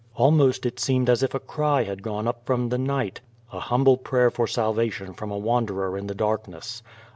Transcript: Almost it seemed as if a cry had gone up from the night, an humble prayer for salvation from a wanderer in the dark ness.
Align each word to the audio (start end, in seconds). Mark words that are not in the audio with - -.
Almost 0.15 0.65
it 0.65 0.79
seemed 0.79 1.11
as 1.11 1.21
if 1.21 1.35
a 1.35 1.39
cry 1.39 1.83
had 1.83 2.01
gone 2.01 2.27
up 2.27 2.43
from 2.43 2.69
the 2.69 2.79
night, 2.79 3.21
an 3.53 3.59
humble 3.59 3.97
prayer 3.97 4.31
for 4.31 4.47
salvation 4.47 5.13
from 5.13 5.29
a 5.29 5.37
wanderer 5.37 5.95
in 5.95 6.07
the 6.07 6.15
dark 6.15 6.47
ness. 6.47 6.81